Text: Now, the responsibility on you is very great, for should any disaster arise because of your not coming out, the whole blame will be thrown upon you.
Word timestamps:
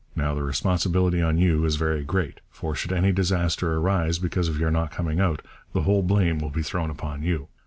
Now, 0.15 0.33
the 0.33 0.41
responsibility 0.41 1.21
on 1.21 1.37
you 1.37 1.63
is 1.63 1.75
very 1.75 2.03
great, 2.03 2.39
for 2.49 2.73
should 2.73 2.91
any 2.91 3.11
disaster 3.11 3.75
arise 3.75 4.17
because 4.17 4.47
of 4.49 4.57
your 4.59 4.71
not 4.71 4.89
coming 4.89 5.19
out, 5.19 5.43
the 5.73 5.83
whole 5.83 6.01
blame 6.01 6.39
will 6.39 6.49
be 6.49 6.63
thrown 6.63 6.89
upon 6.89 7.21
you. 7.21 7.49